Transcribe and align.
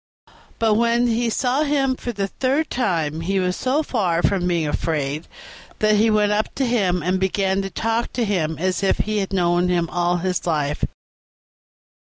But 0.57 0.73
when 0.73 1.05
he 1.05 1.29
saw 1.29 1.61
him 1.61 1.95
for 1.95 2.11
the 2.11 2.27
third 2.27 2.71
time 2.71 3.21
he 3.21 3.39
was 3.39 3.55
so 3.55 3.83
far 3.83 4.23
from 4.23 4.47
being 4.47 4.67
afraid 4.67 5.27
that 5.77 5.97
he 5.97 6.09
went 6.09 6.31
up 6.31 6.55
to 6.55 6.65
him 6.65 7.03
and 7.03 7.19
began 7.19 7.61
to 7.61 7.69
talk 7.69 8.11
to 8.13 8.25
him 8.25 8.57
as 8.57 8.81
if 8.81 8.97
he 8.97 9.19
had 9.19 9.31
known 9.31 9.69
him 9.69 9.87
all 9.91 10.17
his 10.17 10.47
life. 10.47 10.83